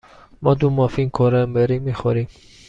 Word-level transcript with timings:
ما 0.41 0.53
دو 0.53 0.69
مافین 0.69 1.09
کرنبری 1.09 1.79
می 1.79 1.93
خوریم. 1.93 2.27